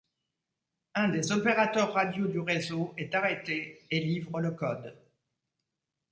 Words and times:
Un 0.95 1.09
des 1.09 1.31
opérateurs 1.31 1.93
radio 1.93 2.25
du 2.25 2.39
réseau 2.39 2.91
est 2.97 3.13
arrêté 3.13 3.83
et 3.91 3.99
livre 3.99 4.39
le 4.41 4.49
code. 4.49 4.97